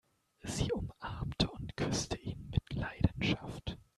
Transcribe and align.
Sie 0.41 0.71
umarmte 0.71 1.47
und 1.51 1.77
küsste 1.77 2.17
ihn 2.17 2.49
mit 2.49 2.73
Leidenschaft. 2.73 3.77